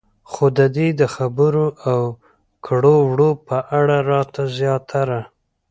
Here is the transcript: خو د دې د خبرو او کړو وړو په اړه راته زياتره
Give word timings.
خو 0.31 0.45
د 0.57 0.59
دې 0.75 0.87
د 0.99 1.01
خبرو 1.15 1.65
او 1.91 2.01
کړو 2.65 2.95
وړو 3.09 3.31
په 3.47 3.57
اړه 3.79 3.97
راته 4.11 4.41
زياتره 4.57 5.19